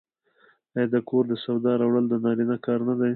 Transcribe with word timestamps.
آیا 0.75 0.85
د 0.93 0.95
کور 1.09 1.23
د 1.29 1.33
سودا 1.43 1.71
راوړل 1.81 2.05
د 2.09 2.15
نارینه 2.25 2.57
کار 2.65 2.79
نه 2.89 2.95
دی؟ 2.99 3.09